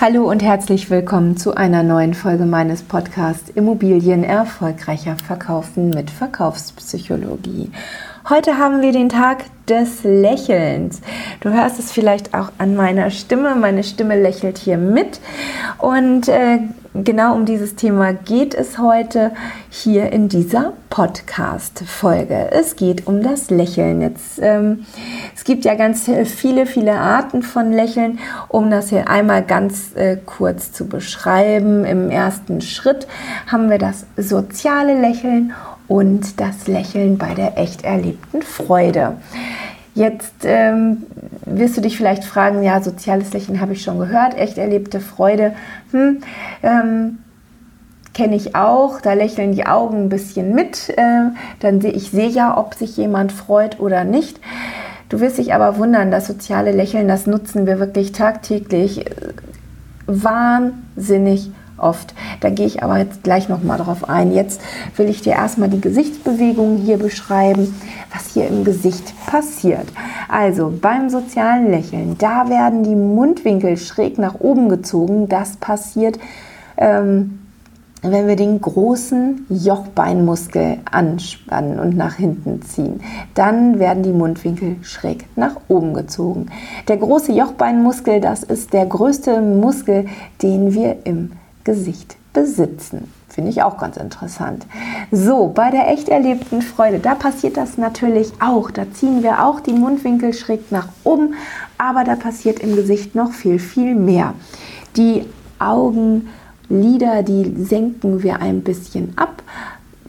[0.00, 7.72] Hallo und herzlich willkommen zu einer neuen Folge meines Podcasts Immobilien erfolgreicher verkaufen mit Verkaufspsychologie.
[8.28, 11.00] Heute haben wir den Tag des Lächelns.
[11.40, 13.56] Du hörst es vielleicht auch an meiner Stimme.
[13.56, 15.18] Meine Stimme lächelt hier mit.
[15.78, 16.60] Und äh,
[17.04, 19.32] genau um dieses Thema geht es heute
[19.70, 22.50] hier in dieser Podcast-Folge.
[22.50, 24.00] Es geht um das Lächeln.
[24.00, 24.86] Jetzt, ähm,
[25.34, 28.18] es gibt ja ganz viele, viele Arten von Lächeln.
[28.48, 33.06] Um das hier einmal ganz äh, kurz zu beschreiben, im ersten Schritt
[33.46, 35.52] haben wir das soziale Lächeln
[35.88, 39.16] und das Lächeln bei der echt erlebten Freude.
[39.98, 40.98] Jetzt ähm,
[41.44, 45.54] wirst du dich vielleicht fragen, ja, soziales Lächeln habe ich schon gehört, echt erlebte Freude,
[45.90, 46.18] hm,
[46.62, 47.18] ähm,
[48.14, 52.28] kenne ich auch, da lächeln die Augen ein bisschen mit, äh, dann sehe ich sehe
[52.28, 54.38] ja, ob sich jemand freut oder nicht.
[55.08, 59.10] Du wirst dich aber wundern, das soziale Lächeln, das nutzen wir wirklich tagtäglich äh,
[60.06, 62.14] wahnsinnig oft.
[62.40, 64.32] Da gehe ich aber jetzt gleich noch mal drauf ein.
[64.32, 64.60] Jetzt
[64.96, 67.74] will ich dir erstmal die Gesichtsbewegungen hier beschreiben,
[68.12, 69.86] was hier im Gesicht passiert.
[70.28, 75.28] Also beim sozialen Lächeln, da werden die Mundwinkel schräg nach oben gezogen.
[75.28, 76.18] Das passiert
[76.76, 77.38] ähm,
[78.02, 83.00] wenn wir den großen Jochbeinmuskel anspannen und nach hinten ziehen,
[83.34, 86.46] dann werden die Mundwinkel schräg nach oben gezogen.
[86.86, 90.06] Der große Jochbeinmuskel, das ist der größte Muskel,
[90.42, 91.32] den wir im
[91.68, 93.12] Gesicht besitzen.
[93.28, 94.64] Finde ich auch ganz interessant.
[95.12, 98.70] So, bei der echt erlebten Freude, da passiert das natürlich auch.
[98.70, 101.34] Da ziehen wir auch die Mundwinkel schräg nach oben,
[101.76, 104.32] aber da passiert im Gesicht noch viel, viel mehr.
[104.96, 105.26] Die
[105.58, 109.42] Augenlider, die senken wir ein bisschen ab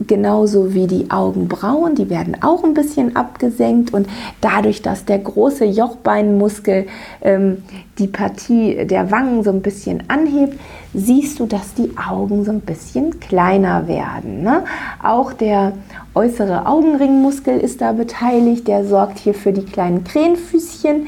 [0.07, 4.07] genauso wie die Augenbrauen, die werden auch ein bisschen abgesenkt und
[4.41, 6.87] dadurch, dass der große Jochbeinmuskel
[7.21, 7.63] ähm,
[7.97, 10.57] die Partie der Wangen so ein bisschen anhebt,
[10.93, 14.41] siehst du, dass die Augen so ein bisschen kleiner werden.
[14.43, 14.63] Ne?
[15.03, 15.73] Auch der
[16.15, 21.07] äußere Augenringmuskel ist da beteiligt, der sorgt hier für die kleinen Krähenfüßchen.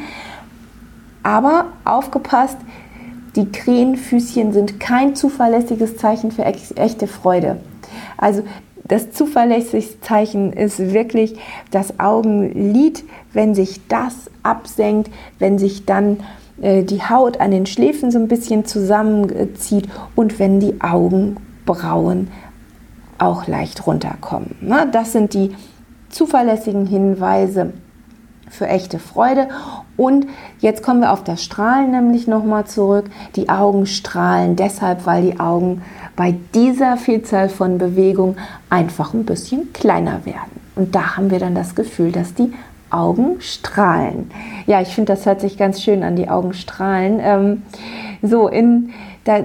[1.24, 2.58] Aber aufgepasst,
[3.36, 7.58] die Krähenfüßchen sind kein zuverlässiges Zeichen für echte Freude.
[8.18, 8.44] Also
[8.91, 11.35] das zuverlässigste Zeichen ist wirklich
[11.72, 15.09] das Augenlid, wenn sich das absenkt,
[15.40, 16.18] wenn sich dann
[16.62, 22.28] äh, die Haut an den Schläfen so ein bisschen zusammenzieht und wenn die Augenbrauen
[23.18, 24.56] auch leicht runterkommen.
[24.59, 24.90] Ne?
[24.91, 25.56] Das sind die
[26.09, 27.72] zuverlässigen Hinweise
[28.52, 29.48] für echte Freude.
[29.98, 30.28] Und
[30.60, 33.06] jetzt kommen wir auf das Strahlen nämlich nochmal zurück.
[33.36, 35.82] Die Augen strahlen deshalb, weil die Augen
[36.16, 38.38] bei dieser Vielzahl von Bewegungen
[38.70, 40.62] einfach ein bisschen kleiner werden.
[40.76, 42.54] Und da haben wir dann das Gefühl, dass die
[42.90, 44.30] Augen strahlen.
[44.68, 47.20] Ja, ich finde, das hört sich ganz schön an, die Augen strahlen.
[47.22, 47.62] Ähm,
[48.22, 48.92] so, in,
[49.24, 49.40] da,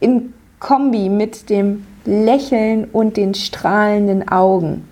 [0.00, 4.88] in Kombi mit dem Lächeln und den strahlenden Augen.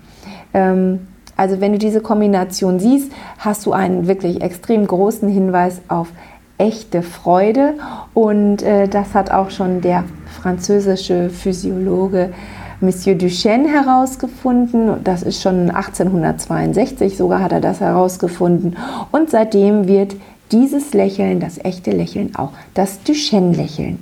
[0.53, 6.09] Ähm, also wenn du diese Kombination siehst, hast du einen wirklich extrem großen Hinweis auf
[6.57, 7.75] echte Freude.
[8.13, 10.03] Und äh, das hat auch schon der
[10.41, 12.33] französische Physiologe
[12.79, 15.03] Monsieur Duchesne herausgefunden.
[15.03, 18.75] Das ist schon 1862, sogar hat er das herausgefunden.
[19.11, 20.15] Und seitdem wird
[20.51, 23.99] dieses Lächeln, das echte Lächeln, auch das Duchenne-Lächeln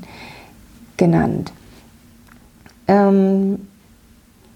[0.98, 1.53] genannt.
[2.88, 3.59] Ähm,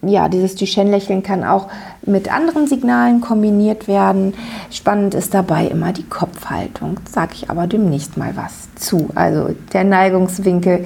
[0.01, 1.67] ja, dieses Duchenne-Lächeln kann auch
[2.05, 4.33] mit anderen Signalen kombiniert werden.
[4.69, 6.99] Spannend ist dabei immer die Kopfhaltung.
[7.09, 9.09] Sage ich aber demnächst mal was zu.
[9.15, 10.85] Also der Neigungswinkel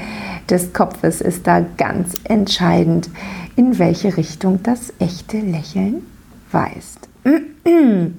[0.50, 3.10] des Kopfes ist da ganz entscheidend,
[3.56, 6.06] in welche Richtung das echte Lächeln
[6.52, 7.10] weist.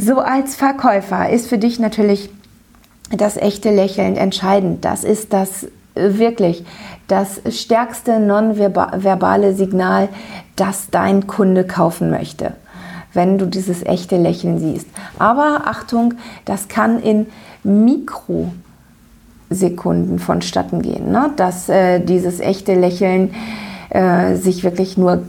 [0.00, 2.30] So als Verkäufer ist für dich natürlich
[3.10, 4.84] das echte Lächeln entscheidend.
[4.84, 5.66] Das ist das
[5.98, 6.64] wirklich
[7.08, 10.08] das stärkste nonverbale Signal,
[10.56, 12.52] das dein Kunde kaufen möchte,
[13.14, 14.86] wenn du dieses echte Lächeln siehst.
[15.18, 16.14] Aber Achtung,
[16.44, 17.26] das kann in
[17.64, 21.30] Mikrosekunden vonstatten gehen, ne?
[21.36, 23.34] dass äh, dieses echte Lächeln
[23.90, 25.22] äh, sich wirklich nur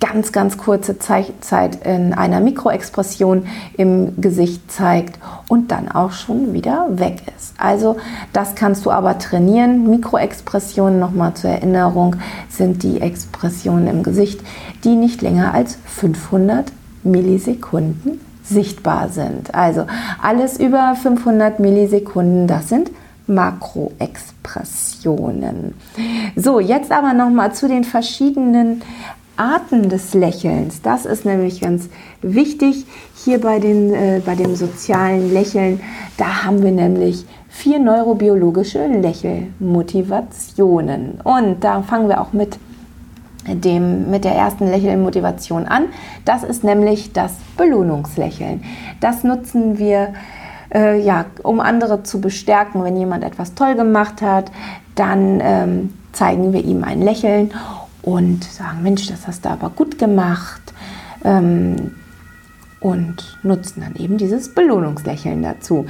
[0.00, 3.46] ganz, ganz kurze Zeit in einer Mikroexpression
[3.76, 5.18] im Gesicht zeigt
[5.48, 7.54] und dann auch schon wieder weg ist.
[7.58, 7.96] Also
[8.32, 9.90] das kannst du aber trainieren.
[9.90, 12.16] Mikroexpressionen, nochmal zur Erinnerung,
[12.48, 14.40] sind die Expressionen im Gesicht,
[14.84, 16.72] die nicht länger als 500
[17.04, 19.54] Millisekunden sichtbar sind.
[19.54, 19.86] Also
[20.22, 22.90] alles über 500 Millisekunden, das sind
[23.26, 25.74] Makroexpressionen.
[26.36, 28.82] So, jetzt aber nochmal zu den verschiedenen
[29.36, 30.82] Arten des Lächelns.
[30.82, 31.88] Das ist nämlich ganz
[32.22, 35.80] wichtig hier bei, den, äh, bei dem sozialen Lächeln.
[36.16, 41.20] Da haben wir nämlich vier neurobiologische Lächelmotivationen.
[41.22, 42.58] Und da fangen wir auch mit
[43.46, 45.84] dem, mit der ersten Lächelmotivation an.
[46.24, 48.64] Das ist nämlich das Belohnungslächeln.
[49.00, 50.14] Das nutzen wir
[50.74, 52.82] äh, ja, um andere zu bestärken.
[52.82, 54.50] Wenn jemand etwas toll gemacht hat,
[54.94, 57.52] dann ähm, zeigen wir ihm ein Lächeln
[58.06, 60.62] und sagen, Mensch, das hast du aber gut gemacht.
[61.24, 61.92] Ähm,
[62.78, 65.86] und nutzen dann eben dieses Belohnungslächeln dazu.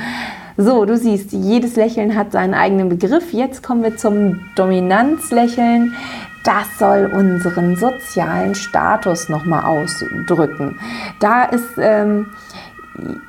[0.57, 3.33] So, du siehst, jedes Lächeln hat seinen eigenen Begriff.
[3.33, 5.95] Jetzt kommen wir zum Dominanzlächeln.
[6.43, 10.79] Das soll unseren sozialen Status nochmal ausdrücken.
[11.21, 12.27] Da ist ähm,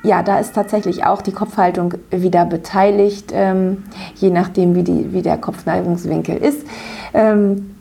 [0.02, 3.84] ja, da ist tatsächlich auch die Kopfhaltung wieder beteiligt, ähm,
[4.14, 6.66] je nachdem, wie, die, wie der Kopfneigungswinkel ist,
[7.12, 7.74] ähm,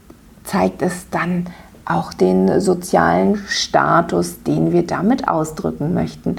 [0.48, 1.46] zeigt es dann
[1.86, 6.36] auch den sozialen Status, den wir damit ausdrücken möchten.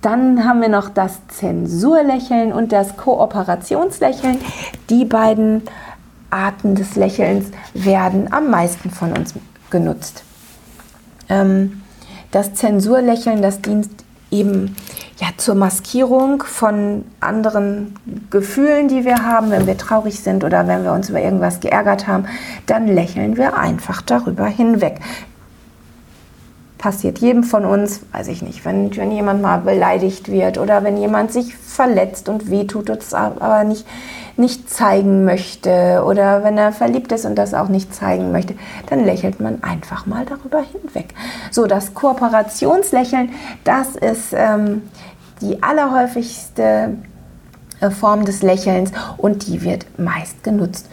[0.00, 4.38] Dann haben wir noch das Zensurlächeln und das Kooperationslächeln.
[4.90, 5.62] Die beiden
[6.30, 9.34] Arten des Lächelns werden am meisten von uns
[9.70, 10.24] genutzt.
[11.28, 11.82] Ähm,
[12.30, 13.88] das Zensurlächeln, das dient
[14.30, 14.76] eben
[15.18, 17.96] ja, zur Maskierung von anderen
[18.30, 22.06] Gefühlen, die wir haben, wenn wir traurig sind oder wenn wir uns über irgendwas geärgert
[22.06, 22.26] haben,
[22.66, 25.00] dann lächeln wir einfach darüber hinweg.
[26.78, 30.96] Passiert jedem von uns, weiß ich nicht, wenn, wenn jemand mal beleidigt wird oder wenn
[30.96, 33.84] jemand sich verletzt und wehtut und es aber nicht,
[34.36, 38.54] nicht zeigen möchte oder wenn er verliebt ist und das auch nicht zeigen möchte,
[38.88, 41.12] dann lächelt man einfach mal darüber hinweg.
[41.50, 43.30] So, das Kooperationslächeln,
[43.64, 44.82] das ist ähm,
[45.40, 46.96] die allerhäufigste
[47.80, 50.88] äh, Form des Lächelns und die wird meist genutzt,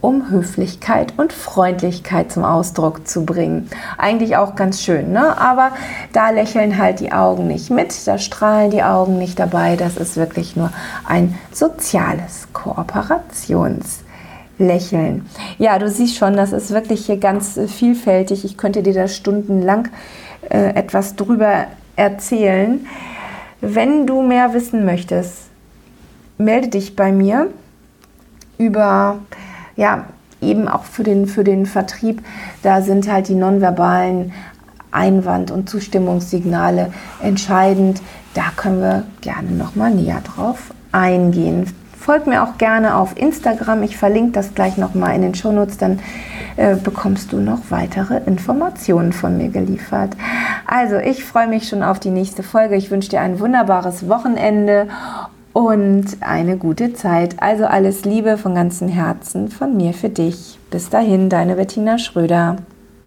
[0.00, 3.68] um Höflichkeit und Freundlichkeit zum Ausdruck zu bringen.
[3.98, 5.36] Eigentlich auch ganz schön, ne?
[5.38, 5.72] aber
[6.12, 9.76] da lächeln halt die Augen nicht mit, da strahlen die Augen nicht dabei.
[9.76, 10.72] Das ist wirklich nur
[11.06, 15.26] ein soziales Kooperationslächeln.
[15.58, 18.46] Ja, du siehst schon, das ist wirklich hier ganz vielfältig.
[18.46, 19.88] Ich könnte dir da stundenlang
[20.48, 21.66] äh, etwas drüber
[21.96, 22.86] erzählen.
[23.60, 25.48] Wenn du mehr wissen möchtest,
[26.38, 27.48] melde dich bei mir
[28.58, 29.18] über
[29.76, 30.06] ja,
[30.40, 32.22] eben auch für den, für den Vertrieb,
[32.62, 34.32] da sind halt die nonverbalen
[34.90, 36.92] Einwand- und Zustimmungssignale
[37.22, 38.02] entscheidend.
[38.34, 41.66] Da können wir gerne nochmal näher drauf eingehen.
[41.98, 43.82] Folgt mir auch gerne auf Instagram.
[43.82, 46.00] Ich verlinke das gleich nochmal in den Shownotes, dann
[46.56, 50.16] äh, bekommst du noch weitere Informationen von mir geliefert.
[50.72, 52.76] Also, ich freue mich schon auf die nächste Folge.
[52.76, 54.86] Ich wünsche dir ein wunderbares Wochenende
[55.52, 57.42] und eine gute Zeit.
[57.42, 60.60] Also alles Liebe von ganzem Herzen von mir für dich.
[60.70, 62.58] Bis dahin, deine Bettina Schröder.